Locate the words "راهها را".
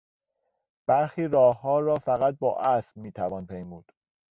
1.27-1.95